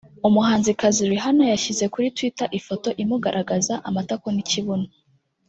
[0.27, 4.87] umuhanzikazi Rihanna yashyize kuri twitter ifoto imugaragaza amatako n'ikibuno